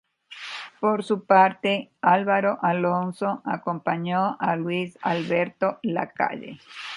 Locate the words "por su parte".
0.79-1.91